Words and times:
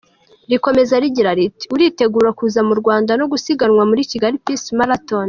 Rikomeza 0.51 0.93
rigira 1.03 1.31
riti 1.39 1.65
“Uritegura 1.75 2.29
kuza 2.39 2.59
mu 2.67 2.73
Rwanda 2.81 3.11
no 3.19 3.25
gusiganwa 3.31 3.83
muri 3.89 4.01
Kigali 4.11 4.35
Peace 4.45 4.71
Marathon. 4.79 5.19